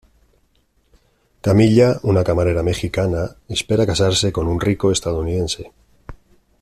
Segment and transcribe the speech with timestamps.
[1.47, 5.71] Camilla, una camarera mexicana, espera casarse con un rico estadounidense.